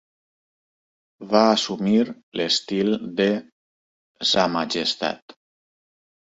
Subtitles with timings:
[1.33, 1.93] Va assumir
[2.41, 3.29] l'estil de
[4.33, 5.41] "Sa majestat".